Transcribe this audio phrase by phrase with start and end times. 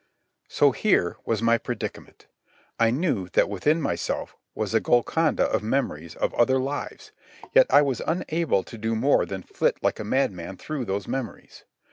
[0.47, 2.25] So here was my predicament:
[2.79, 7.11] I knew that within myself was a Golconda of memories of other lives,
[7.53, 11.65] yet I was unable to do more than flit like a madman through those memories.